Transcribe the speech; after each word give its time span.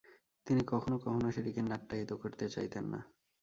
তিনি 0.47 0.61
কখনও 0.67 0.97
কখনও 0.97 1.29
সেটিকে 1.31 1.61
নাট্যায়িত 1.63 2.11
করতে 2.21 2.45
চাইতেন 2.49 2.85
না। 2.93 2.99